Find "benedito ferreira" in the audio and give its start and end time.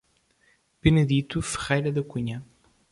0.81-1.91